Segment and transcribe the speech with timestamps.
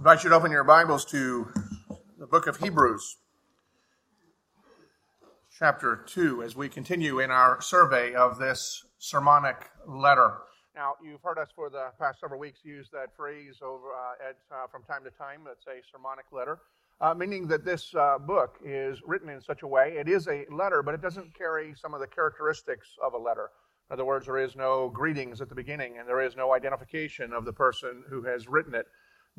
[0.00, 1.46] invite you to open your Bibles to
[2.18, 3.18] the book of Hebrews,
[5.58, 10.38] chapter 2, as we continue in our survey of this sermonic letter.
[10.74, 14.38] Now, you've heard us for the past several weeks use that phrase over uh, at,
[14.50, 15.42] uh, from time to time.
[15.52, 16.60] It's a sermonic letter,
[17.02, 19.96] uh, meaning that this uh, book is written in such a way.
[19.98, 23.50] It is a letter, but it doesn't carry some of the characteristics of a letter.
[23.90, 27.34] In other words, there is no greetings at the beginning, and there is no identification
[27.34, 28.86] of the person who has written it.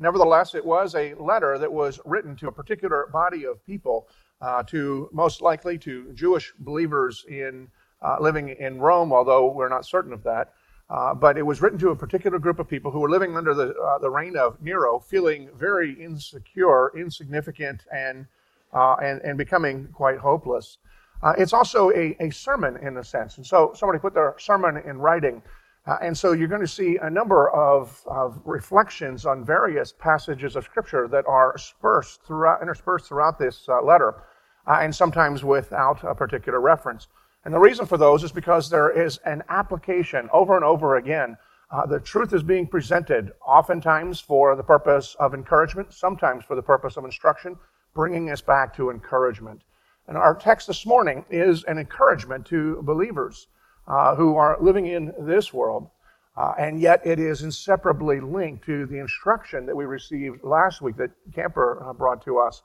[0.02, 4.08] Nevertheless, it was a letter that was written to a particular body of people,
[4.40, 7.68] uh, to most likely to Jewish believers in
[8.02, 10.54] uh, living in Rome, although we're not certain of that.
[10.90, 13.54] Uh, but it was written to a particular group of people who were living under
[13.54, 18.26] the, uh, the reign of Nero, feeling very insecure, insignificant, and,
[18.74, 20.78] uh, and, and becoming quite hopeless.
[21.22, 23.36] Uh, it's also a, a sermon in a sense.
[23.36, 25.40] And so somebody put their sermon in writing.
[25.84, 30.54] Uh, and so you're going to see a number of, of reflections on various passages
[30.54, 34.22] of Scripture that are dispersed throughout, interspersed throughout this uh, letter,
[34.68, 37.08] uh, and sometimes without a particular reference.
[37.44, 41.36] And the reason for those is because there is an application over and over again.
[41.72, 46.62] Uh, the truth is being presented, oftentimes for the purpose of encouragement, sometimes for the
[46.62, 47.56] purpose of instruction,
[47.92, 49.62] bringing us back to encouragement.
[50.06, 53.48] And our text this morning is an encouragement to believers
[53.92, 55.88] uh, who are living in this world.
[56.34, 60.96] Uh, and yet it is inseparably linked to the instruction that we received last week
[60.96, 62.62] that Camper uh, brought to us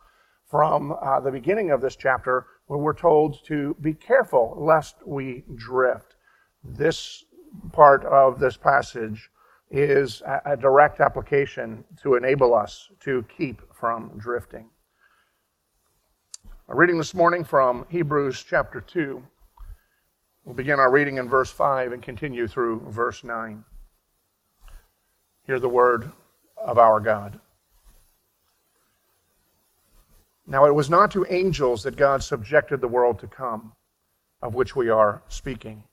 [0.50, 5.44] from uh, the beginning of this chapter, where we're told to be careful lest we
[5.56, 6.16] drift.
[6.64, 7.26] This
[7.74, 9.30] part of this passage
[9.70, 14.70] is a, a direct application to enable us to keep from drifting.
[16.70, 19.22] A reading this morning from Hebrews chapter 2.
[20.48, 23.66] We'll begin our reading in verse 5 and continue through verse 9.
[25.46, 26.10] Hear the word
[26.56, 27.42] of our God.
[30.48, 33.74] Now, it was not to angels that God subjected the world to come,
[34.42, 35.84] of which we are speaking.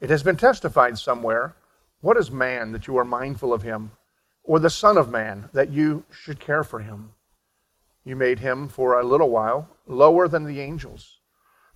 [0.00, 1.54] It has been testified somewhere
[2.00, 3.92] What is man that you are mindful of him,
[4.42, 7.12] or the Son of Man that you should care for him?
[8.04, 11.20] You made him for a little while lower than the angels.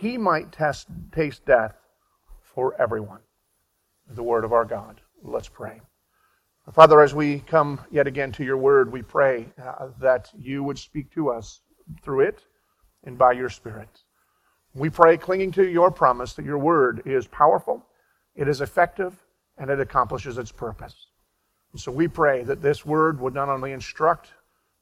[0.00, 1.74] he might test, taste death
[2.40, 3.20] for everyone.
[4.08, 5.02] The word of our God.
[5.22, 5.82] Let's pray.
[6.72, 10.78] Father, as we come yet again to your word, we pray uh, that you would
[10.78, 11.60] speak to us
[12.02, 12.46] through it
[13.04, 13.88] and by your Spirit.
[14.74, 17.84] We pray, clinging to your promise, that your word is powerful,
[18.34, 19.14] it is effective,
[19.58, 21.08] and it accomplishes its purpose.
[21.72, 24.30] And so we pray that this word would not only instruct,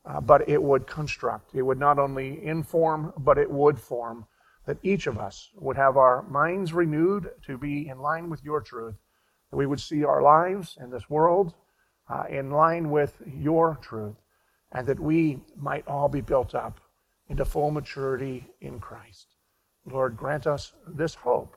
[0.04, 1.54] uh, but it would construct.
[1.54, 4.26] It would not only inform, but it would form
[4.68, 8.60] that each of us would have our minds renewed to be in line with your
[8.60, 8.96] truth,
[9.50, 11.54] that we would see our lives and this world
[12.10, 14.16] uh, in line with your truth,
[14.72, 16.80] and that we might all be built up
[17.30, 19.36] into full maturity in Christ.
[19.86, 21.56] Lord, grant us this hope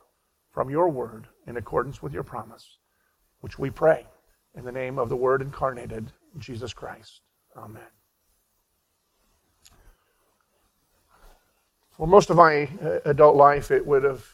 [0.49, 2.77] from your word in accordance with your promise,
[3.41, 4.05] which we pray
[4.55, 7.19] in the name of the Word incarnated, Jesus Christ.
[7.57, 8.00] Amen.
[11.91, 14.25] For most of my uh, adult life, it would have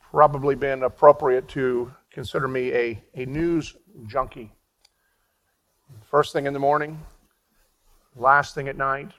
[0.00, 3.76] probably been appropriate to consider me a, a news
[4.06, 4.50] junkie.
[6.04, 7.00] First thing in the morning,
[8.16, 9.12] last thing at night,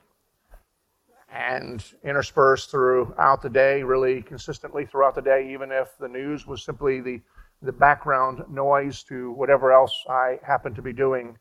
[1.31, 6.63] and interspersed throughout the day, really consistently throughout the day, even if the news was
[6.63, 7.21] simply the,
[7.61, 11.37] the background noise to whatever else I happened to be doing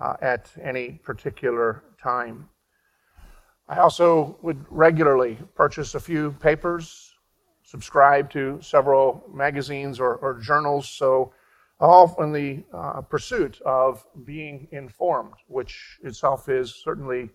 [0.00, 2.48] uh, at any particular time.
[3.68, 7.12] I also would regularly purchase a few papers,
[7.62, 11.32] subscribe to several magazines or, or journals, so
[11.78, 17.30] all in the uh, pursuit of being informed, which itself is certainly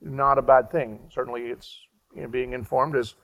[0.00, 1.00] not a bad thing.
[1.10, 1.80] Certainly, it's
[2.14, 3.14] you know, being informed is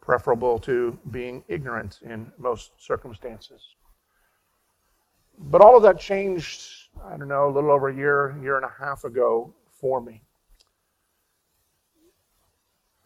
[0.00, 3.62] preferable to being ignorant in most circumstances.
[5.38, 6.70] But all of that changed,
[7.02, 10.22] I don't know, a little over a year, year and a half ago for me.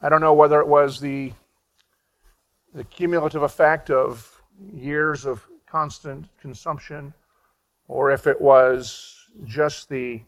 [0.05, 1.33] I don't know whether it was the,
[2.75, 7.15] the cumulative effect of years of constant consumption
[7.89, 9.17] or if it was
[9.47, 10.21] just the,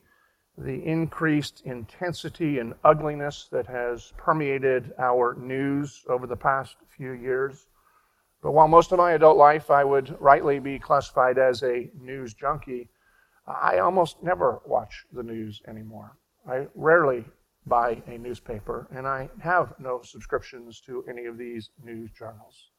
[0.56, 7.67] the increased intensity and ugliness that has permeated our news over the past few years.
[8.43, 12.32] But while most of my adult life I would rightly be classified as a news
[12.32, 12.88] junkie,
[13.46, 16.17] I almost never watch the news anymore.
[16.49, 17.26] I rarely
[17.67, 22.71] buy a newspaper, and I have no subscriptions to any of these news journals.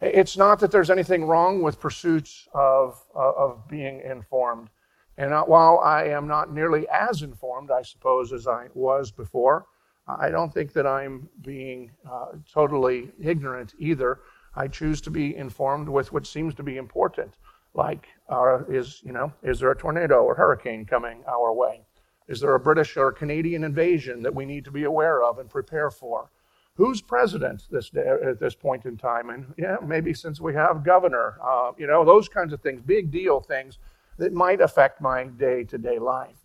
[0.00, 4.70] It's not that there's anything wrong with pursuits of, uh, of being informed.
[5.16, 9.66] And while I am not nearly as informed, I suppose, as I was before,
[10.06, 14.20] I don't think that I'm being uh, totally ignorant either.
[14.54, 17.34] I choose to be informed with what seems to be important,
[17.74, 21.82] like uh, is you know is there a tornado or hurricane coming our way?
[22.28, 25.48] Is there a British or Canadian invasion that we need to be aware of and
[25.48, 26.30] prepare for?
[26.74, 29.30] Who's president this day, at this point in time?
[29.30, 33.10] And yeah, maybe since we have governor, uh, you know, those kinds of things, big
[33.10, 33.78] deal things
[34.18, 36.36] that might affect my day to day life.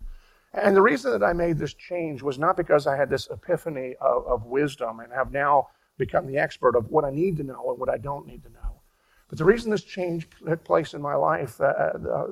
[0.54, 3.94] And the reason that I made this change was not because I had this epiphany
[4.00, 7.70] of, of, wisdom and have now become the expert of what I need to know
[7.70, 8.80] and what I don't need to know.
[9.28, 12.26] But the reason this change took place in my life uh, uh,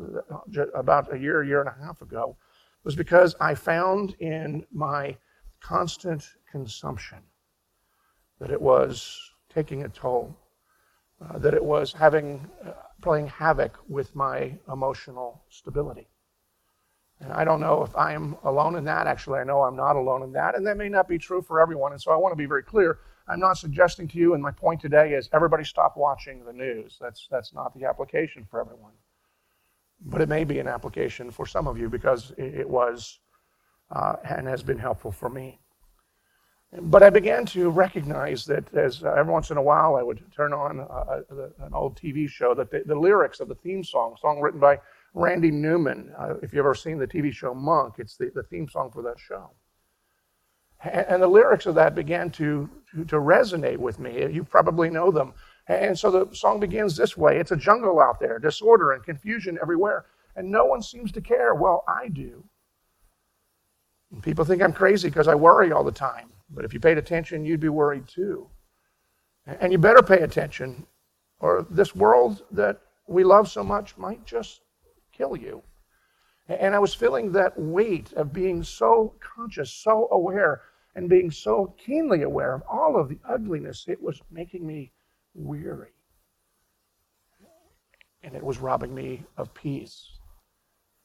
[0.75, 2.37] about a year, year and a half ago
[2.85, 5.17] was because I found in my
[5.61, 7.19] constant consumption
[8.41, 9.19] that it was
[9.53, 10.37] taking a toll,
[11.21, 16.09] uh, that it was having uh, playing havoc with my emotional stability.
[17.21, 19.07] And I don't know if I'm alone in that.
[19.07, 21.61] Actually, I know I'm not alone in that, and that may not be true for
[21.61, 21.93] everyone.
[21.93, 22.99] And so I want to be very clear.
[23.29, 26.99] I'm not suggesting to you, and my point today is everybody stop watching the news.
[27.01, 28.93] That's, that's not the application for everyone.
[30.05, 33.21] But it may be an application for some of you because it, was
[33.91, 35.61] uh, and has been helpful for me.
[36.81, 40.23] But I began to recognize that as uh, every once in a while I would
[40.35, 41.23] turn on uh, uh
[41.67, 44.81] an old TV show, that the, the, lyrics of the theme song, song written by
[45.13, 48.69] Randy Newman, uh, if you've ever seen the TV show Monk, it's the, the theme
[48.71, 49.51] song for that show.
[50.83, 54.27] And, and the lyrics of that began to, to, to resonate with me.
[54.33, 55.35] You probably know them.
[55.81, 59.59] And so the song begins this way It's a jungle out there, disorder and confusion
[59.61, 61.55] everywhere, and no one seems to care.
[61.55, 62.45] Well, I do.
[64.11, 66.31] And people think I'm crazy because I worry all the time.
[66.51, 68.49] But if you paid attention, you'd be worried too.
[69.47, 70.87] And you better pay attention,
[71.41, 74.61] or this world that we love so much might just
[75.13, 75.63] kill you.
[76.49, 80.63] And I was feeling that weight of being so conscious, so aware,
[80.95, 83.87] and being so keenly aware of all of the ugliness.
[83.89, 84.93] It was making me
[85.35, 85.91] weary.
[88.23, 90.11] And it was robbing me of peace.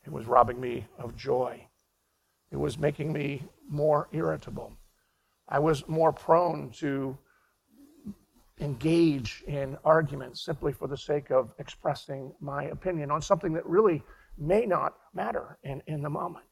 [0.06, 1.68] It was robbing me of joy.
[2.52, 4.78] It was making me more irritable.
[5.50, 7.18] I was more prone to
[8.60, 14.04] engage in arguments simply for the sake of expressing my opinion on something that really
[14.38, 16.46] may not matter in, in the moment.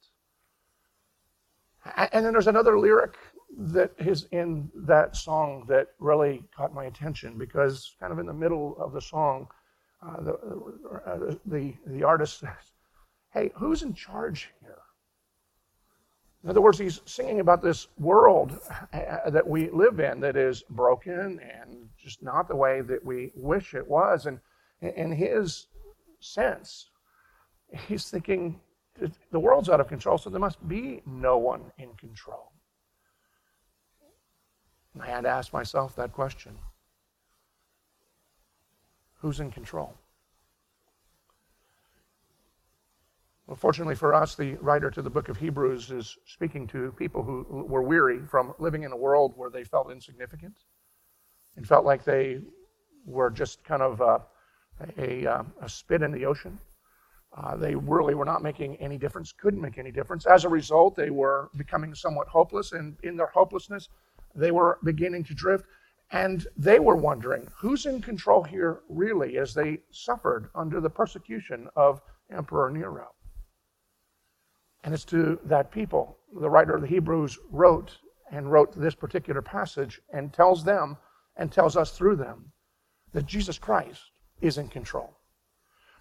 [1.97, 3.15] And then there's another lyric
[3.57, 8.33] that is in that song that really caught my attention because kind of in the
[8.33, 9.47] middle of the song,
[10.05, 10.33] uh, the,
[11.05, 12.73] uh, the, the artist says,
[13.31, 14.77] Hey, who's in charge here?
[16.43, 18.59] In other words, he's singing about this world
[18.93, 23.31] uh, that we live in that is broken and just not the way that we
[23.35, 24.27] wish it was.
[24.27, 24.39] And
[24.79, 25.67] in his
[26.19, 26.91] sense,
[27.87, 28.59] he's thinking
[29.31, 32.51] the world's out of control, so there must be no one in control.
[34.95, 36.57] And I had to ask myself that question
[39.19, 39.93] Who's in control?
[43.47, 47.21] Well, fortunately for us, the writer to the book of Hebrews is speaking to people
[47.23, 50.55] who were weary from living in a world where they felt insignificant
[51.55, 52.39] and felt like they
[53.05, 54.21] were just kind of a,
[54.97, 56.57] a, uh, a spit in the ocean.
[57.37, 60.25] Uh, they really were not making any difference, couldn't make any difference.
[60.25, 63.89] As a result, they were becoming somewhat hopeless, and in their hopelessness,
[64.35, 65.65] they were beginning to drift.
[66.11, 71.67] And they were wondering who's in control here really as they suffered under the persecution
[71.75, 72.01] of
[72.31, 73.09] Emperor Nero.
[74.83, 77.97] And it's to that people the writer of the Hebrews wrote
[78.31, 80.97] and wrote this particular passage and tells them
[81.37, 82.51] and tells us through them
[83.13, 84.11] that Jesus Christ
[84.41, 85.17] is in control.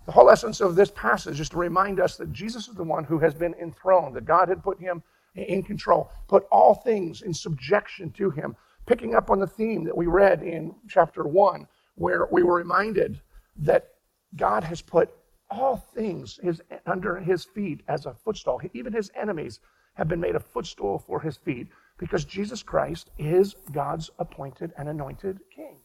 [0.07, 3.05] The whole essence of this passage is to remind us that Jesus is the one
[3.05, 5.03] who has been enthroned, that God had put him
[5.35, 8.57] in control, put all things in subjection to him.
[8.87, 13.21] Picking up on the theme that we read in chapter 1, where we were reminded
[13.57, 13.89] that
[14.37, 15.11] God has put
[15.51, 18.61] all things his, under his feet as a footstool.
[18.73, 19.61] Even his enemies
[19.95, 24.89] have been made a footstool for his feet because Jesus Christ is God's appointed and
[24.89, 25.79] anointed king.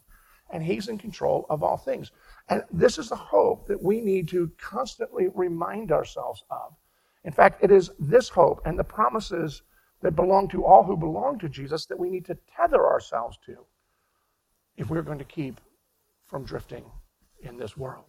[0.52, 2.12] And he's in control of all things.
[2.50, 6.74] And this is the hope that we need to constantly remind ourselves of
[7.24, 9.62] In fact, it is this hope and the promises
[10.02, 13.66] that belong to all who belong to Jesus that we need to tether ourselves to
[14.78, 15.60] if we're going to keep
[16.26, 16.86] from drifting
[17.42, 18.06] in this world.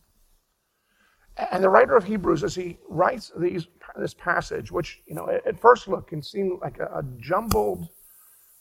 [1.50, 5.59] And the writer of Hebrews, as he writes these, this passage, which you know at
[5.59, 7.88] first look can seem like a, jumbled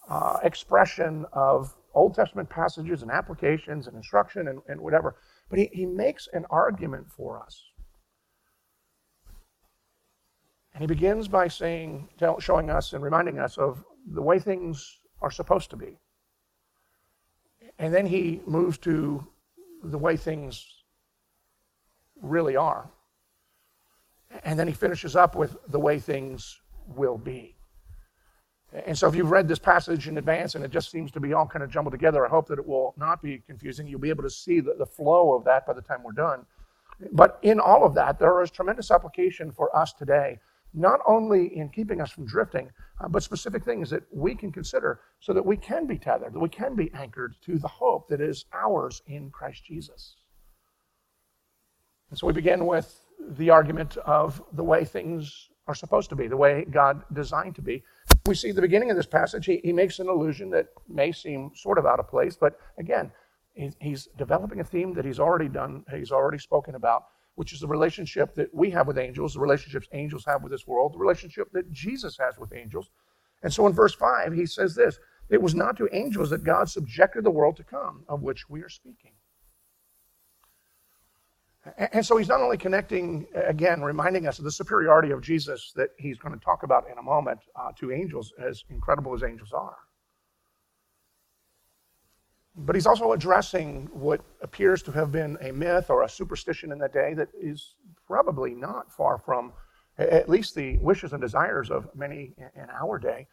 [0.10, 5.16] uh, expression of Old Testament passages and applications and instruction and, and whatever,
[5.50, 7.69] but he, he makes an argument for us.
[10.80, 13.84] And he begins by saying, tell, showing us and reminding us of
[14.14, 15.98] the way things are supposed to be.
[17.80, 19.28] And then he moves to
[19.84, 20.66] the way things
[22.22, 22.90] really are.
[24.46, 27.58] And then he finishes up with the way things will be.
[28.86, 31.34] And so, if you've read this passage in advance and it just seems to be
[31.34, 33.86] all kind of jumbled together, I hope that it will not be confusing.
[33.86, 36.46] You'll be able to see the, the flow of that by the time we're done.
[37.12, 40.40] But in all of that, there is tremendous application for us today,
[40.74, 42.70] not only in keeping us from drifting,
[43.02, 46.40] uh, but specific things that we can consider so that we can be tethered, that
[46.40, 50.16] we can be anchored to the hope that is ours in Christ Jesus.
[52.10, 56.28] And so we begin with the argument of the way things are supposed to be,
[56.28, 57.84] the way God designed to be.
[58.26, 61.52] We see the beginning of this passage, he, he makes an allusion that may seem
[61.56, 63.12] sort of out of place, but again,
[63.54, 67.04] he, he's developing a theme that he's already done, he's already spoken about,
[67.40, 70.68] which is the relationship that we have with angels, the relationships angels have with this
[70.68, 72.90] world, the relationship that Jesus has with angels.
[73.44, 76.70] And so in verse 5, he says this It was not to angels that God
[76.70, 79.14] subjected the world to come, of which we are speaking.
[81.78, 85.92] And so he's not only connecting, again, reminding us of the superiority of Jesus that
[85.98, 89.54] he's going to talk about in a moment uh, to angels, as incredible as angels
[89.54, 89.78] are.
[92.66, 96.78] But he's also addressing what appears to have been a myth or a superstition in
[96.80, 97.76] that day that is
[98.06, 99.54] probably not far from
[99.98, 103.28] at least the wishes and desires of many in our day,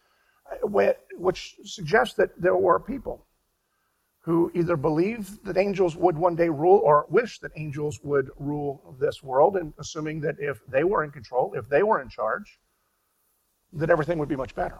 [0.62, 3.26] which suggests that there were people
[4.20, 8.96] who either believed that angels would one day rule or wish that angels would rule
[8.98, 12.58] this world, and assuming that if they were in control, if they were in charge,
[13.72, 14.78] that everything would be much better.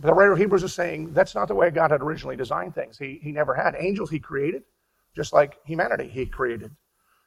[0.00, 2.96] The writer of Hebrews is saying that's not the way God had originally designed things.
[2.96, 3.74] He, he never had.
[3.78, 4.62] Angels he created,
[5.14, 6.74] just like humanity he created.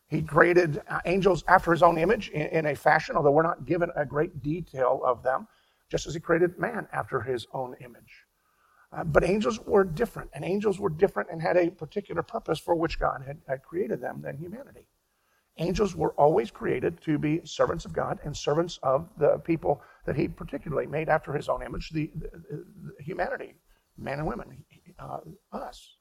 [0.07, 3.65] He created uh, angels after his own image in, in a fashion, although we're not
[3.65, 5.47] given a great detail of them,
[5.89, 8.25] just as he created man after his own image.
[8.91, 12.75] Uh, but angels were different, and angels were different and had a particular purpose for
[12.75, 14.87] which God had, had created them than humanity.
[15.57, 20.15] Angels were always created to be servants of God and servants of the people that
[20.15, 23.53] He particularly made after His own image, the, the, the humanity,
[23.97, 24.63] men and women,
[24.97, 25.19] uh,
[25.51, 25.97] us.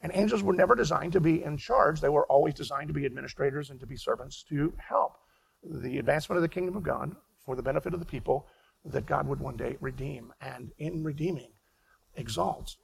[0.00, 2.00] And angels were never designed to be in charge.
[2.00, 5.14] They were always designed to be administrators and to be servants to help
[5.64, 8.46] the advancement of the kingdom of God for the benefit of the people
[8.84, 10.32] that God would one day redeem.
[10.40, 11.50] And in redeeming,
[12.14, 12.76] exalt.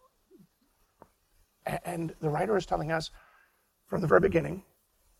[1.85, 3.11] And the writer is telling us
[3.87, 4.65] from the very beginning,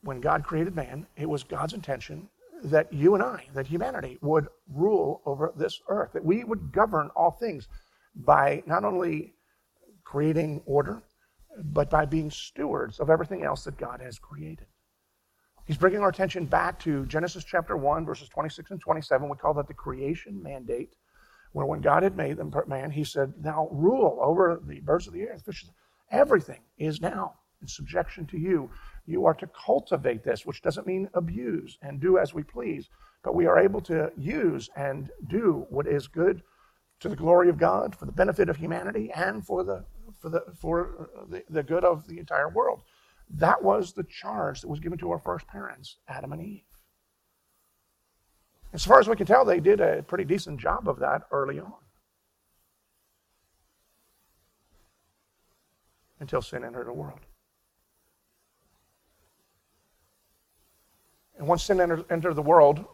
[0.05, 2.29] when God created man, it was God's intention
[2.65, 7.11] that you and I, that humanity, would rule over this earth, that we would govern
[7.15, 7.69] all things
[8.15, 9.35] by not only
[10.05, 11.03] creating order,
[11.63, 14.67] but by being stewards of everything else that God has created.
[15.67, 19.29] He's bringing our attention back to Genesis chapter 1, verses 26 and 27.
[19.29, 20.95] We call that the creation mandate
[21.53, 25.13] where when God had made them man, he said, Now rule over the birds of
[25.15, 25.71] the air, the fishes.
[26.11, 28.69] Everything is now in subjection to you.
[29.07, 32.89] You are to cultivate this, which doesn't mean abuse and do as we please,
[33.23, 36.43] but we are able to use and do what is good
[37.01, 39.85] to the glory of God, for the benefit of humanity, and for the
[40.21, 42.83] for the for the, the good of the entire world.
[43.29, 46.63] That was the charge that was given to our first parents, Adam and Eve.
[48.73, 51.61] As far as we can tell, they did a pretty decent job of that early
[51.61, 51.75] on.
[56.21, 57.21] Until sin entered the world.
[61.45, 62.87] And once sin entered, entered the world,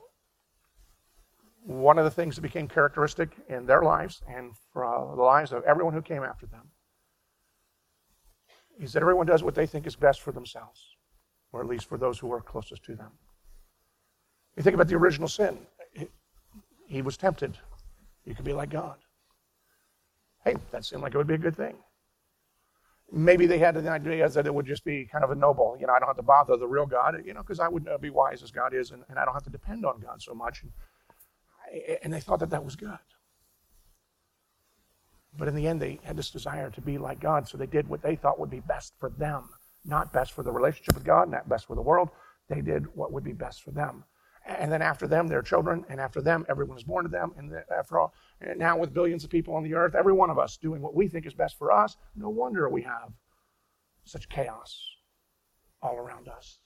[1.62, 5.52] one of the things that became characteristic in their lives and for uh, the lives
[5.52, 6.62] of everyone who came after them
[8.80, 10.97] is that everyone does what they think is best for themselves,
[11.52, 13.12] or at least for those who are closest to them.
[14.57, 15.57] You think about the original sin.
[16.88, 17.57] He was tempted.
[18.25, 18.97] You could be like God.
[20.45, 21.76] Hey, that seemed like it would be a good thing.
[23.12, 25.87] Maybe they had the idea that it would just be kind of a noble, you
[25.87, 28.11] know, I don't have to bother the real God, you know, because I would be
[28.11, 30.62] wise as God is, and, and, I don't have to depend on God so much.
[30.62, 32.99] And, and they thought that that was good.
[35.37, 37.88] But in the end, they had this desire to be like God, so they did
[37.88, 39.49] what they thought would be best for them,
[39.85, 42.11] not best for the relationship with God, not best for the world,
[42.49, 44.05] they did what would be best for them.
[44.47, 47.32] And then after them, their children, and after them, everyone is born to them.
[47.37, 50.38] And after all, and now with billions of people on the earth, every one of
[50.38, 53.12] us doing what we think is best for us, no wonder we have
[54.04, 54.97] such chaos
[55.82, 56.59] all around us.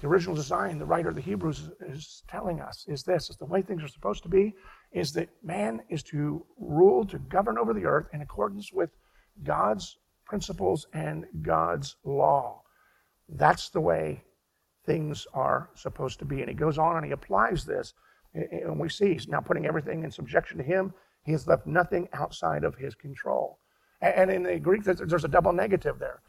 [0.00, 3.46] The original design, the writer of the Hebrews is telling us, is this: is the
[3.46, 4.54] way things are supposed to be,
[4.90, 8.90] is that man is to rule, to govern over the earth in accordance with
[9.42, 12.62] God's principles and God's law.
[13.28, 14.24] That's the way
[14.84, 16.40] things are supposed to be.
[16.40, 17.94] And he goes on and he applies this.
[18.34, 20.92] And we see he's now putting everything in subjection to him.
[21.24, 23.58] He has left nothing outside of his control.
[24.00, 26.20] And in the Greek, there's a double negative there.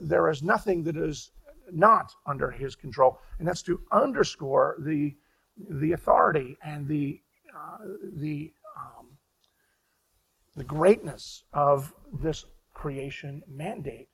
[0.00, 1.30] There is nothing that is
[1.70, 3.20] not under his control.
[3.38, 5.14] And that's to underscore the,
[5.58, 7.20] the authority and the,
[7.54, 7.84] uh,
[8.14, 9.06] the, um,
[10.56, 14.08] the greatness of this creation mandate,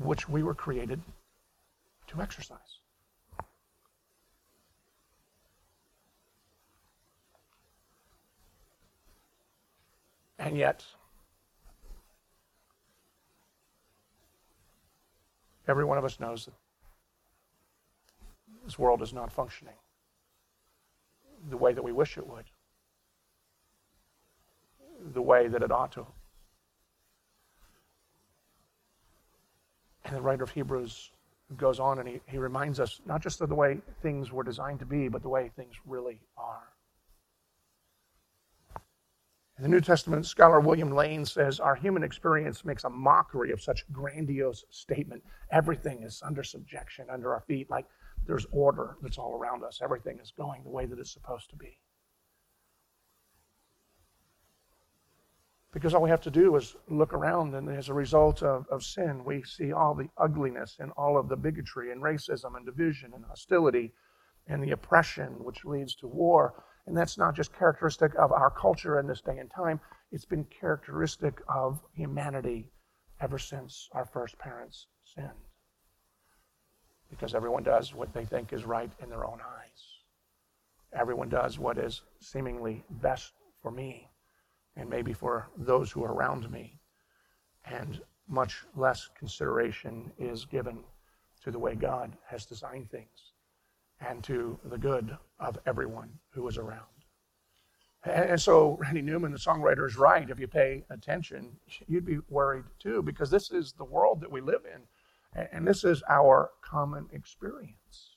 [0.00, 1.00] which we were created
[2.08, 2.58] to exercise.
[10.38, 10.84] And yet,
[15.66, 16.54] Every one of us knows that
[18.64, 19.74] this world is not functioning
[21.48, 22.44] the way that we wish it would,
[25.12, 26.06] the way that it ought to.
[30.04, 31.10] And the writer of Hebrews
[31.56, 34.78] goes on and he, he reminds us not just of the way things were designed
[34.80, 36.68] to be, but the way things really are.
[39.58, 43.84] The New Testament scholar William Lane says our human experience makes a mockery of such
[43.92, 45.22] grandiose statement.
[45.52, 47.86] Everything is under subjection under our feet, like
[48.26, 49.80] there's order that's all around us.
[49.80, 51.78] Everything is going the way that it's supposed to be.
[55.74, 58.82] Because all we have to do is look around, and as a result of, of
[58.82, 63.12] sin, we see all the ugliness and all of the bigotry and racism and division
[63.12, 63.92] and hostility
[64.46, 68.98] and the oppression which leads to war and that's not just characteristic of our culture
[68.98, 69.80] in this day and time,
[70.12, 72.70] it's been characteristic of humanity
[73.20, 75.30] ever since our first parents sinned.
[77.08, 80.02] Because everyone does what they think is right in their own eyes.
[80.92, 83.32] Everyone does what is seemingly best
[83.62, 84.10] for me
[84.76, 86.78] and maybe for those who are around me.
[87.64, 90.84] And much less consideration is given
[91.42, 93.32] to the way God has designed things
[94.00, 96.86] and to the good of everyone who is around.
[98.04, 100.28] And so Randy Newman, the songwriter, is right.
[100.28, 101.56] If you pay attention,
[101.86, 104.82] you'd be worried too, because this is the world that we live in,
[105.52, 108.16] and this is our common experience.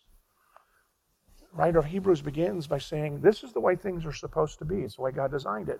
[1.53, 4.81] Writer of Hebrews begins by saying, This is the way things are supposed to be.
[4.81, 5.79] It's the way God designed it.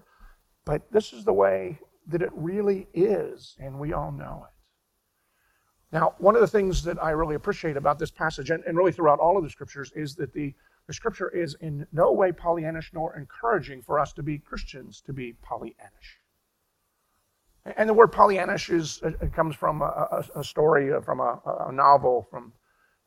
[0.68, 5.96] But this is the way that it really is, and we all know it.
[5.96, 8.92] Now, one of the things that I really appreciate about this passage, and, and really
[8.92, 10.54] throughout all of the scriptures, is that the,
[10.86, 15.14] the scripture is in no way Pollyannish nor encouraging for us to be Christians to
[15.14, 16.20] be Pollyannish.
[17.78, 19.86] And the word Pollyannish is, it comes from a,
[20.36, 22.52] a, a story uh, from a, a, novel from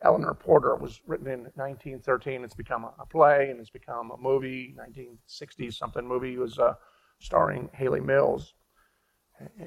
[0.02, 0.72] Eleanor Porter.
[0.72, 2.42] It was written in 1913.
[2.42, 6.34] It's become a, play and it's become a movie, 1960s something movie.
[6.34, 6.74] It was uh,
[7.20, 8.54] starring Hayley Mills.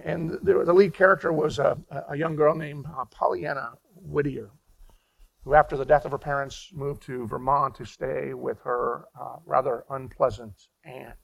[0.04, 1.78] And the, the lead character was a,
[2.10, 4.52] a young girl named uh, Pollyanna Whittier,
[5.44, 9.38] who, after the death of her parents, moved to Vermont to stay with her uh,
[9.46, 11.16] rather unpleasant aunt.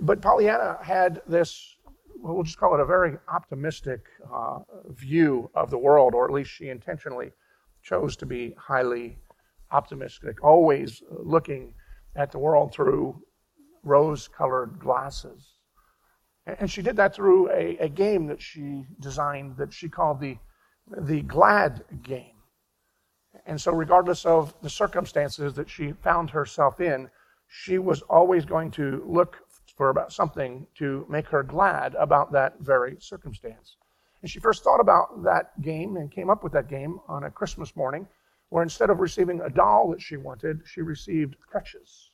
[0.00, 1.76] But Pollyanna had this,
[2.20, 6.32] well, we'll just call it a very optimistic uh, view of the world, or at
[6.32, 7.32] least she intentionally
[7.82, 9.18] chose to be highly
[9.70, 11.74] optimistic, always looking
[12.16, 13.22] at the world through
[13.82, 15.54] rose colored glasses.
[16.46, 20.38] And she did that through a, a game that she designed that she called the,
[20.86, 22.36] the Glad game.
[23.44, 27.10] And so, regardless of the circumstances that she found herself in,
[27.46, 29.38] she was always going to look
[29.76, 33.76] for about something to make her glad about that very circumstance.
[34.22, 37.30] And she first thought about that game and came up with that game on a
[37.30, 38.08] Christmas morning,
[38.48, 42.07] where instead of receiving a doll that she wanted, she received crutches.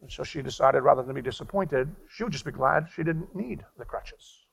[0.00, 3.34] And so she decided rather than be disappointed, she would just be glad she didn't
[3.34, 4.46] need the crutches.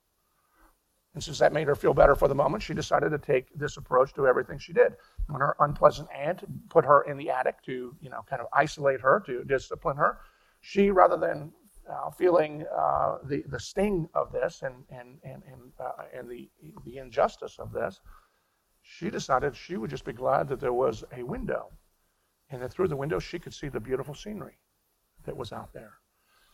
[1.14, 3.78] And since that made her feel better for the moment, she decided to take this
[3.78, 4.98] approach to everything she did.
[5.28, 9.02] When her unpleasant aunt put her in the attic to, you know, kind of isolate
[9.02, 10.20] her, to discipline her,
[10.62, 11.52] she, rather than
[11.90, 16.50] uh, feeling uh, the, the sting of this and, and, and, and, uh, and the,
[16.86, 18.02] the injustice of this,
[18.82, 21.72] she decided she would just be glad that there was a window
[22.50, 24.58] and that through the window she could see the beautiful scenery
[25.28, 25.94] that was out there.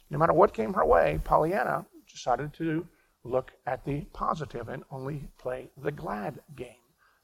[0.10, 2.86] No matter what came her way, Pollyanna decided to
[3.24, 6.76] look at the positive and only play the glad game.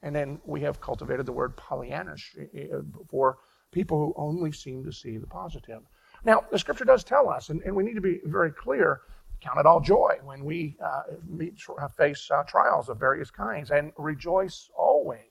[0.01, 2.67] And then we have cultivated the word Pollyannish eh, eh,
[3.09, 3.39] for
[3.71, 5.81] people who only seem to see the positive.
[6.23, 9.01] Now, the scripture does tell us, and, and we need to be very clear
[9.41, 11.57] count it all joy when we uh, meet,
[11.97, 15.21] face uh, trials of various kinds and rejoice always.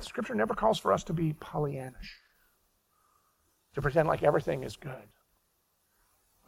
[0.00, 2.21] Scripture never calls for us to be Pollyannish,
[3.74, 5.06] to pretend like everything is good.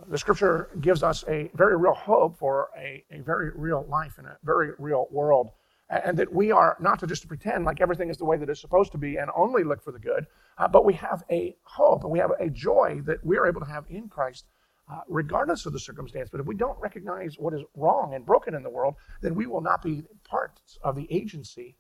[0.09, 4.27] The scripture gives us a very real hope for a, a very real life in
[4.27, 5.53] a very real world
[5.89, 8.61] and that we are not to just pretend like everything is the way that it's
[8.61, 10.27] supposed to be and only look for the good,
[10.59, 13.61] uh, but we have a hope and we have a joy that we are able
[13.61, 14.47] to have in Christ,
[14.91, 16.31] uh, regardless of the circumstance.
[16.31, 19.47] But if we don't recognize what is wrong and broken in the world, then we
[19.47, 21.77] will not be parts of the agency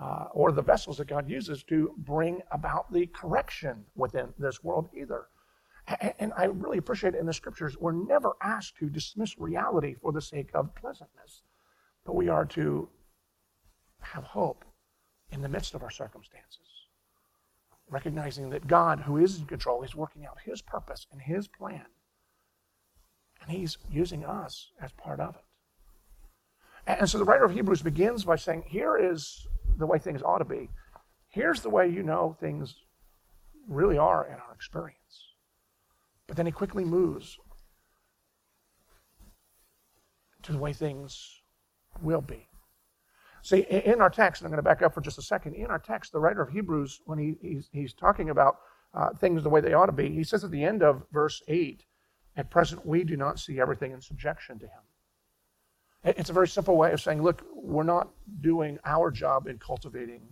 [0.00, 4.88] uh, or the vessels that God uses to bring about the correction within this world
[4.94, 5.26] either.
[6.18, 10.20] And I really appreciate in the scriptures, we're never asked to dismiss reality for the
[10.20, 11.42] sake of pleasantness,
[12.04, 12.88] but we are to
[14.00, 14.64] have hope
[15.30, 16.60] in the midst of our circumstances.
[17.88, 21.86] Recognizing that God, who is in control, is working out His purpose and His plan.
[23.40, 25.42] And He's using us as part of it.
[26.98, 29.46] And so the writer of Hebrews begins by saying, Here is
[29.76, 30.68] the way things ought to be.
[31.28, 32.76] Here's the way you know things
[33.68, 35.34] really are in our experience.
[36.26, 37.38] But then he quickly moves
[40.42, 41.42] to the way things
[42.00, 42.48] will be.
[43.42, 45.66] See, in our text, and I'm going to back up for just a second, in
[45.66, 48.56] our text, the writer of Hebrews, when he, he's, he's talking about
[48.92, 51.42] uh, things the way they ought to be, he says at the end of verse
[51.46, 51.84] 8,
[52.36, 54.82] at present we do not see everything in subjection to him.
[56.04, 60.22] It's a very simple way of saying, look, we're not doing our job in cultivating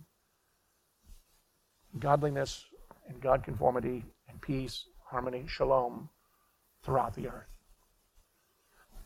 [1.99, 2.65] godliness
[3.07, 6.09] and God conformity and peace, harmony, shalom
[6.83, 7.49] throughout the earth.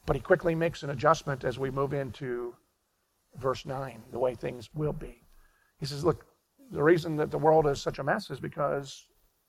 [0.06, 2.56] But he quickly makes an adjustment as we move into
[3.36, 5.22] verse 9, the way things will be.
[5.80, 6.26] He says, Look,
[6.72, 9.08] the reason that the world is such a mess is because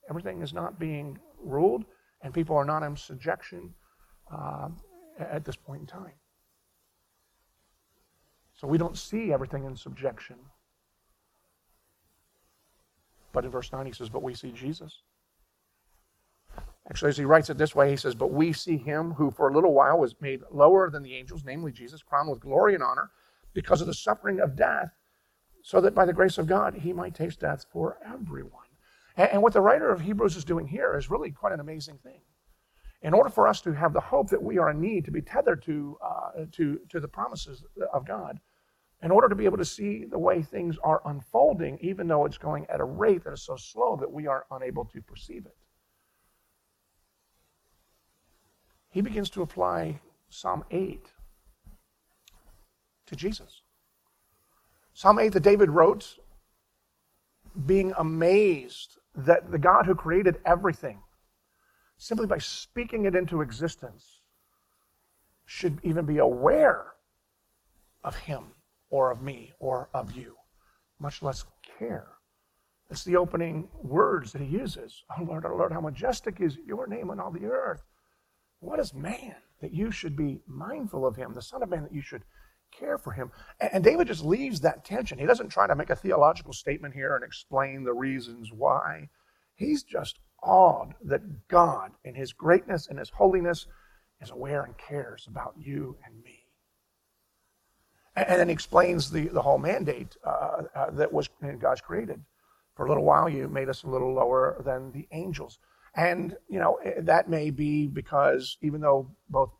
[0.09, 1.85] everything is not being ruled
[2.23, 3.73] and people are not in subjection
[4.31, 4.69] uh,
[5.19, 6.13] at this point in time.
[8.61, 10.35] So we don't see everything in subjection.
[13.33, 15.01] But in verse 9, he says, But we see Jesus.
[16.87, 19.49] Actually, as he writes it this way, he says, But we see him who for
[19.49, 22.83] a little while was made lower than the angels, namely Jesus, crowned with glory and
[22.83, 23.09] honor
[23.55, 24.91] because of the suffering of death,
[25.63, 28.67] so that by the grace of God he might taste death for everyone.
[29.17, 32.21] And, what the writer of Hebrews is doing here is really quite an amazing thing.
[33.01, 35.21] In order for us to have the hope that we are in need to be
[35.21, 38.39] tethered to, uh, to, to the promises of God,
[39.03, 42.37] in order to be able to see the way things are unfolding, even though it's
[42.37, 45.55] going at a rate that is so slow that we are unable to perceive it.
[48.89, 51.07] He begins to apply Psalm 8
[53.07, 53.63] to Jesus.
[54.93, 56.17] Psalm 8 that David wrote,
[57.65, 60.99] being amazed that the God who created everything,
[61.97, 64.21] simply by speaking it into existence,
[65.45, 66.93] should even be aware
[68.03, 68.53] of him
[68.91, 70.35] or of me or of you,
[70.99, 71.43] much less
[71.79, 72.09] care.
[72.91, 75.03] It's the opening words that he uses.
[75.17, 77.83] Oh Lord, oh Lord, how majestic is your name on all the earth.
[78.59, 81.93] What is man that you should be mindful of him, the Son of Man that
[81.93, 82.23] you should
[82.71, 83.31] care for him.
[83.59, 85.19] And David just leaves that tension.
[85.19, 89.09] He doesn't try to make a theological statement here and explain the reasons why.
[89.55, 93.67] He's just awed that God, in his greatness and his holiness,
[94.21, 96.40] is aware and cares about you and me.
[98.15, 102.21] And then he explains the, the whole mandate uh, uh, that was God's created.
[102.75, 105.59] For a little while, you made us a little lower than the angels.
[105.95, 109.51] And, you know, eh, that may be because even though both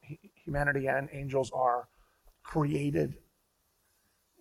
[0.46, 1.88] humanity and angels are
[2.44, 3.16] created.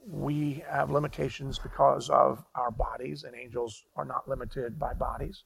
[0.06, 5.44] We have limitations because of our bodies, and angels are not limited by bodies.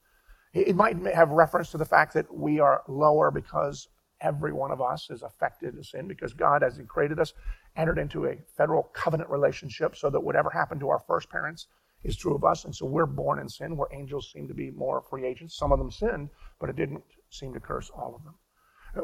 [0.52, 3.88] It might have reference to the fact that we are lower because
[4.20, 7.32] every one of us is affected in sin, because God, as He created us,
[7.76, 11.66] entered into a federal covenant relationship so that whatever happened to our first parents
[12.04, 12.64] is true of us.
[12.64, 15.56] And so we're born in sin, where angels seem to be more free agents.
[15.56, 18.34] Some of them sinned, but it didn't seem to curse all of them.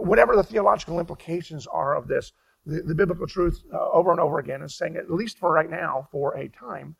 [0.06, 2.32] Whatever the theological implications are of this,
[2.66, 5.70] the, the biblical truth uh, over and over again is saying, at least for right
[5.70, 6.94] now, for a time,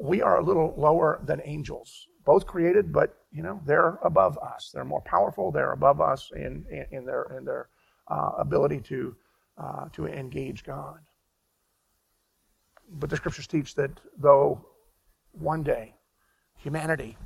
[0.00, 4.70] we are a little lower than angels, both created, but you know they're above us.
[4.72, 5.50] They're more powerful.
[5.50, 7.68] They're above us in in, in their in their
[8.08, 9.16] uh, ability to
[9.58, 10.98] uh, to engage God.
[12.90, 14.64] But the scriptures teach that though
[15.32, 15.94] one day
[16.56, 17.16] humanity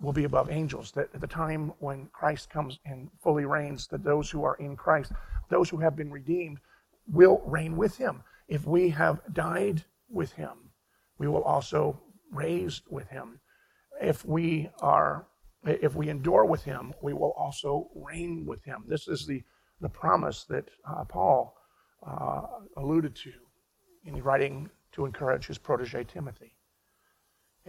[0.00, 4.02] will be above angels, that at the time when Christ comes and fully reigns, that
[4.02, 5.12] those who are in Christ
[5.50, 6.60] those who have been redeemed
[7.06, 8.22] will reign with him.
[8.48, 10.70] If we have died with him,
[11.18, 12.00] we will also
[12.32, 13.40] raise with him.
[14.00, 15.26] If we are
[15.64, 18.84] if we endure with him, we will also reign with him.
[18.86, 19.42] This is the,
[19.80, 21.54] the promise that uh, Paul
[22.06, 22.46] uh,
[22.78, 23.32] alluded to
[24.04, 26.56] in writing to encourage his protege Timothy.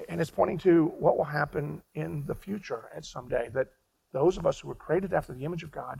[0.07, 3.67] And it's pointing to what will happen in the future at some day that
[4.13, 5.99] those of us who were created after the image of God,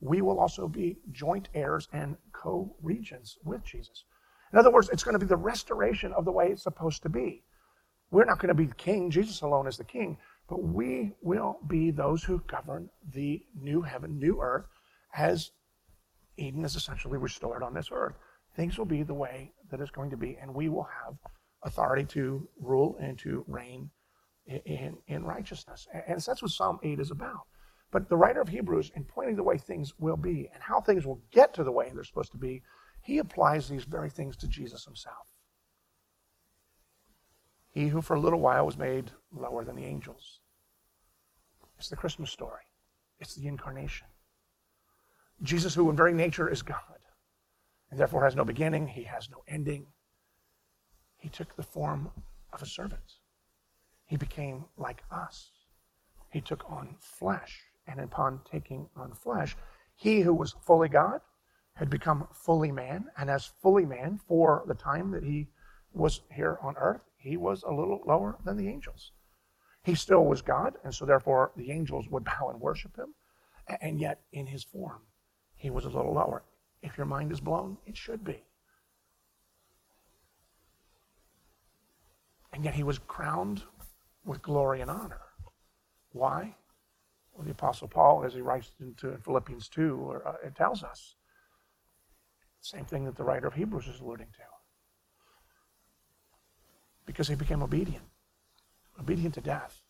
[0.00, 4.04] we will also be joint heirs and co regents with Jesus.
[4.52, 7.08] In other words, it's going to be the restoration of the way it's supposed to
[7.08, 7.42] be.
[8.10, 10.18] We're not going to be the king, Jesus alone is the king,
[10.48, 14.66] but we will be those who govern the new heaven, new earth,
[15.14, 15.52] as
[16.36, 18.14] Eden is essentially restored on this earth.
[18.56, 21.14] Things will be the way that it's going to be, and we will have
[21.62, 23.90] authority to rule and to reign
[24.46, 25.86] in, in righteousness.
[26.08, 27.46] And so that's what Psalm 8 is about.
[27.92, 31.06] But the writer of Hebrews, in pointing the way things will be and how things
[31.06, 32.62] will get to the way they're supposed to be,
[33.02, 35.29] he applies these very things to Jesus himself.
[37.70, 40.40] He who for a little while was made lower than the angels.
[41.78, 42.64] It's the Christmas story,
[43.18, 44.06] it's the incarnation.
[45.42, 46.98] Jesus, who in very nature is God,
[47.90, 49.86] and therefore has no beginning, he has no ending,
[51.16, 52.10] he took the form
[52.52, 53.18] of a servant.
[54.06, 55.50] He became like us.
[56.30, 57.62] He took on flesh.
[57.86, 59.56] And upon taking on flesh,
[59.94, 61.20] he who was fully God
[61.74, 63.06] had become fully man.
[63.16, 65.48] And as fully man, for the time that he
[65.92, 69.12] was here on earth, he was a little lower than the angels.
[69.84, 73.14] He still was God, and so therefore the angels would bow and worship him.
[73.80, 75.02] And yet, in his form,
[75.56, 76.42] he was a little lower.
[76.82, 78.42] If your mind is blown, it should be.
[82.52, 83.62] And yet he was crowned
[84.24, 85.20] with glory and honor.
[86.12, 86.56] Why?
[87.32, 91.14] Well, the Apostle Paul, as he writes into Philippians 2, or, uh, it tells us.
[92.60, 94.49] Same thing that the writer of Hebrews is alluding to.
[97.10, 98.04] Because he became obedient,
[99.00, 99.82] obedient to death,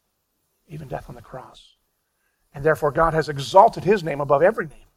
[0.69, 1.77] even death on the cross.
[2.55, 4.89] And therefore, God has exalted his name above every name,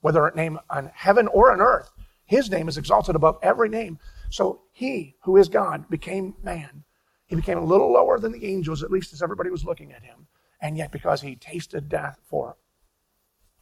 [0.00, 1.92] whether a name on heaven or on earth.
[2.24, 6.82] His name is exalted above every name, so he, who is God, became man.
[7.26, 10.02] He became a little lower than the angels, at least as everybody was looking at
[10.02, 10.26] him.
[10.60, 12.56] And yet, because he tasted death for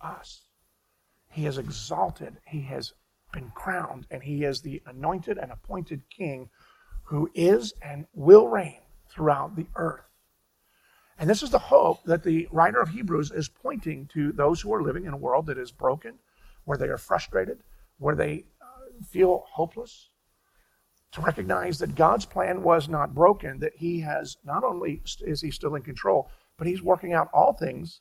[0.01, 0.41] us,
[1.29, 2.39] he is exalted.
[2.47, 2.95] He has
[3.31, 6.49] been crowned, and he is the anointed and appointed king
[7.05, 10.05] who is and will reign throughout the earth.
[11.19, 14.73] And this is the hope that the writer of Hebrews is pointing to those who
[14.75, 16.19] are living in a world that is broken,
[16.65, 17.61] where they are frustrated,
[17.99, 20.11] where they uh, feel hopeless,
[21.13, 25.53] to recognize that God's plan was not broken, that He has not only is He
[25.53, 28.01] still in control, but He's working out all things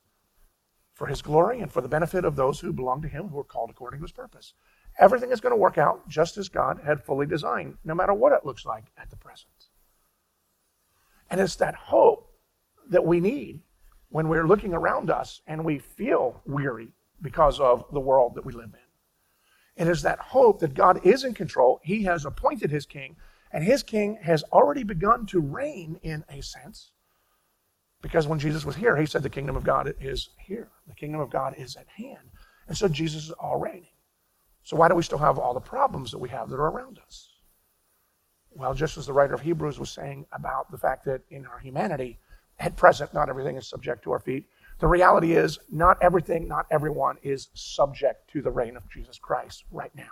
[0.93, 3.43] for His glory and for the benefit of those who belong to Him who are
[3.43, 4.55] called according to His purpose.
[4.99, 8.33] Everything is going to work out just as God had fully designed, no matter what
[8.33, 9.49] it looks like at the present.
[11.29, 12.31] And it's that hope
[12.89, 13.61] that we need
[14.09, 16.89] when we're looking around us and we feel weary
[17.21, 19.85] because of the world that we live in.
[19.85, 21.79] It is that hope that God is in control.
[21.83, 23.15] He has appointed his king,
[23.51, 26.91] and his king has already begun to reign in a sense.
[28.01, 31.21] Because when Jesus was here, he said, The kingdom of God is here, the kingdom
[31.21, 32.29] of God is at hand.
[32.67, 33.87] And so Jesus is all reigning.
[34.63, 36.99] So why do we still have all the problems that we have that are around
[37.05, 37.29] us?
[38.51, 41.59] Well, just as the writer of Hebrews was saying about the fact that in our
[41.59, 42.19] humanity,
[42.59, 44.45] at present, not everything is subject to our feet.
[44.79, 49.65] The reality is, not everything, not everyone is subject to the reign of Jesus Christ
[49.71, 50.03] right now.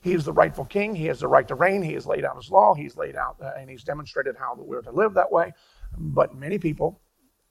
[0.00, 0.94] He is the rightful king.
[0.94, 1.82] He has the right to reign.
[1.82, 2.74] He has laid out his law.
[2.74, 5.52] He's laid out uh, and he's demonstrated how we're to live that way.
[5.96, 7.00] But many people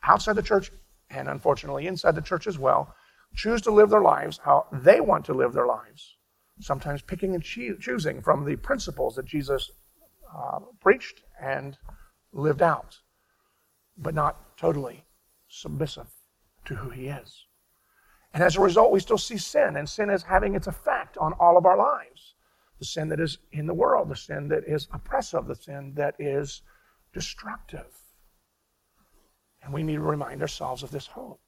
[0.03, 0.71] outside the church,
[1.09, 2.95] and unfortunately inside the church as well,
[3.35, 6.15] choose to live their lives how they want to live their lives.
[6.59, 9.71] Sometimes picking and choosing from the principles that Jesus
[10.35, 11.77] uh, preached and
[12.33, 12.97] lived out,
[13.97, 15.05] but not totally
[15.47, 16.07] submissive
[16.65, 17.45] to who he is.
[18.33, 21.33] And as a result, we still see sin, and sin is having its effect on
[21.33, 22.35] all of our lives.
[22.79, 26.15] The sin that is in the world, the sin that is oppressive, the sin that
[26.19, 26.61] is
[27.13, 27.87] destructive.
[29.63, 31.39] And we need to remind ourselves of this hope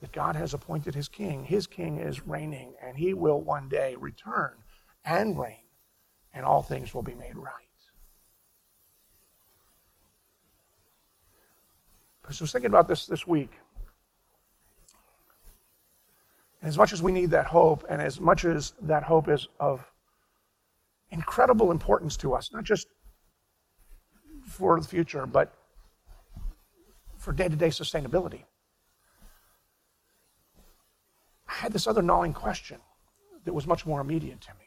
[0.00, 1.44] that God has appointed his king.
[1.44, 4.52] His king is reigning, and he will one day return
[5.04, 5.64] and reign,
[6.34, 7.52] and all things will be made right.
[12.30, 13.50] So I was thinking about this this week.
[16.66, 19.88] as much as we need that hope, and as much as that hope is of
[21.12, 22.88] incredible importance to us, not just
[24.44, 25.54] for the future, but
[27.16, 28.42] for day to day sustainability.
[31.56, 32.78] Had this other gnawing question
[33.44, 34.66] that was much more immediate to me.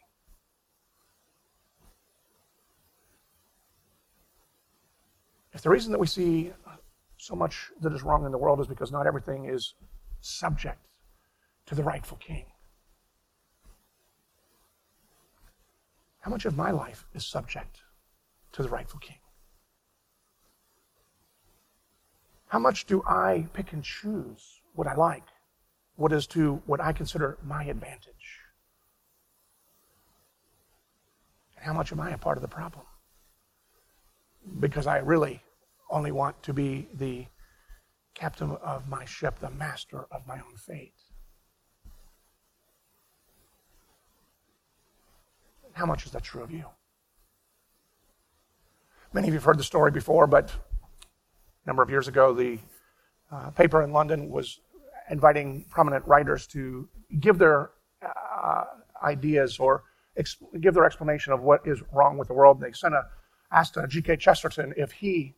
[5.54, 6.52] If the reason that we see
[7.17, 9.75] so much that is wrong in the world is because not everything is
[10.21, 10.80] subject
[11.67, 12.45] to the rightful king,
[16.21, 17.82] how much of my life is subject
[18.54, 19.17] to the rightful king?
[22.47, 25.25] How much do I pick and choose what I like,
[26.00, 28.40] what is to what I consider my advantage?
[31.58, 32.86] And how much am I a part of the problem?
[34.62, 35.42] Because I really
[35.90, 37.26] only want to be the
[38.14, 40.94] captain of my ship, the master of my own fate.
[45.74, 46.64] How much is that true of you?
[49.12, 52.58] Many of you have heard the story before, but a number of years ago, the
[53.32, 54.62] uh, paper in London was
[55.10, 56.88] inviting prominent writers to
[57.19, 57.72] give their
[58.04, 58.63] uh,
[59.04, 59.84] ideas or
[60.17, 62.60] exp- give their explanation of what is wrong with the world.
[62.60, 63.04] They sent a
[63.52, 64.17] asked G.K.
[64.17, 65.36] Chesterton if he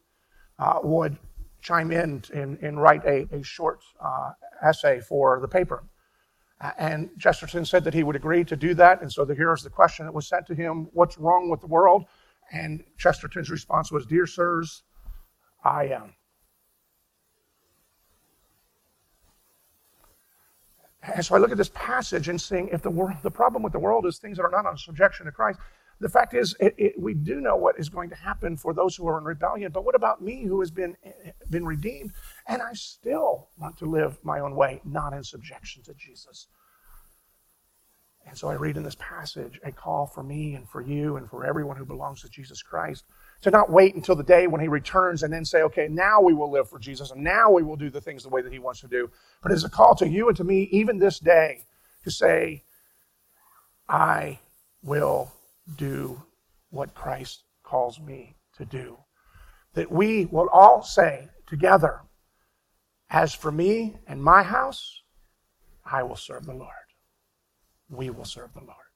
[0.59, 1.17] uh, would
[1.61, 4.31] chime in and, and write a, a short uh,
[4.61, 5.83] essay for the paper.
[6.77, 9.01] And Chesterton said that he would agree to do that.
[9.01, 11.67] And so the, here's the question that was sent to him What's wrong with the
[11.67, 12.05] world?
[12.51, 14.83] And Chesterton's response was Dear sirs,
[15.63, 16.13] I am.
[21.03, 23.73] And so I look at this passage and saying, if the, world, the problem with
[23.73, 25.59] the world is things that are not on subjection to Christ,
[25.99, 28.95] the fact is, it, it, we do know what is going to happen for those
[28.95, 29.71] who are in rebellion.
[29.71, 30.95] But what about me who has been,
[31.49, 32.13] been redeemed
[32.47, 36.47] and I still want to live my own way, not in subjection to Jesus?
[38.27, 41.27] And so I read in this passage a call for me and for you and
[41.27, 43.05] for everyone who belongs to Jesus Christ
[43.41, 46.33] to not wait until the day when he returns and then say, okay, now we
[46.33, 48.59] will live for Jesus and now we will do the things the way that he
[48.59, 49.09] wants to do.
[49.41, 51.65] But it's a call to you and to me, even this day,
[52.03, 52.63] to say,
[53.89, 54.39] I
[54.83, 55.31] will
[55.77, 56.21] do
[56.69, 58.97] what Christ calls me to do.
[59.73, 62.01] That we will all say together,
[63.09, 65.01] As for me and my house,
[65.85, 66.69] I will serve the Lord.
[67.89, 68.90] We will serve the Lord.